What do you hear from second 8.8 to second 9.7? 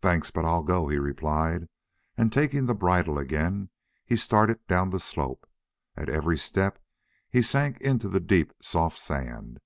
sand.